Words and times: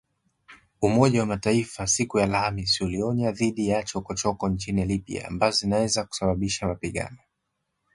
Umoja 0.81 1.19
wa 1.19 1.25
Mataifa 1.25 1.87
siku 1.87 2.17
ya 2.19 2.23
Alhamis 2.23 2.81
ulionya 2.81 3.31
dhidi 3.31 3.67
ya 3.67 3.83
“chokochoko” 3.83 4.49
nchini 4.49 4.85
Libya 4.85 5.27
ambazo 5.27 5.57
zinaweza 5.57 6.03
kusababisha 6.05 6.67
mapigano 6.67 7.17